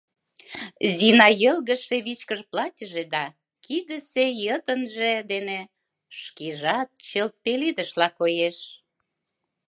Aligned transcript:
Зина 0.95 1.27
йылгыжше 1.41 1.97
вичкыж 2.05 2.41
платьыже 2.51 3.03
да 3.13 3.23
кидысе 3.65 4.25
йытынже 4.43 5.11
дене 5.31 5.59
шкежат 6.19 6.89
чылт 7.07 7.33
пеледышла 7.43 8.07
коеш. 8.19 8.57